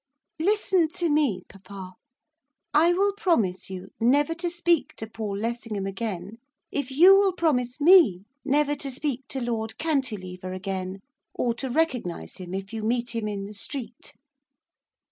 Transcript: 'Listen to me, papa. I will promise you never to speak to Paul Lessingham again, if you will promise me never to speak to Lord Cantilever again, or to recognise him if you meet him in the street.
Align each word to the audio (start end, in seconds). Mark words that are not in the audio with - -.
'Listen 0.39 0.87
to 0.87 1.09
me, 1.11 1.43
papa. 1.47 1.93
I 2.73 2.91
will 2.91 3.13
promise 3.13 3.69
you 3.69 3.89
never 3.99 4.33
to 4.33 4.49
speak 4.49 4.95
to 4.95 5.05
Paul 5.05 5.37
Lessingham 5.37 5.85
again, 5.85 6.39
if 6.71 6.89
you 6.89 7.15
will 7.15 7.33
promise 7.33 7.79
me 7.79 8.23
never 8.43 8.75
to 8.77 8.89
speak 8.89 9.27
to 9.27 9.39
Lord 9.39 9.77
Cantilever 9.77 10.53
again, 10.53 11.01
or 11.35 11.53
to 11.53 11.69
recognise 11.69 12.37
him 12.37 12.55
if 12.55 12.73
you 12.73 12.81
meet 12.83 13.13
him 13.13 13.27
in 13.27 13.45
the 13.45 13.53
street. 13.53 14.15